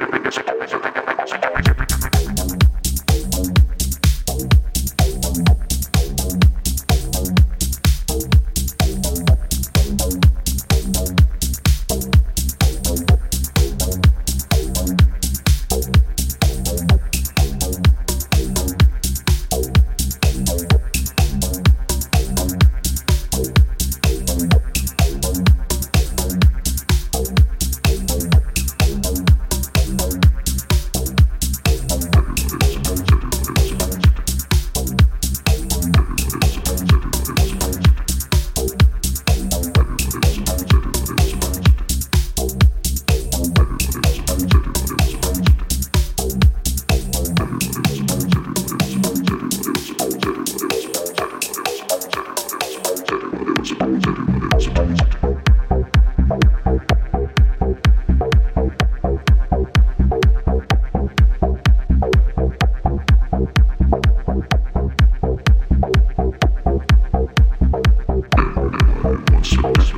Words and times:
Everybody's 0.00 1.83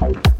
Bye. 0.01 0.36